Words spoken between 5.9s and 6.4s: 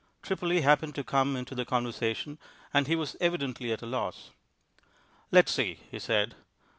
he said.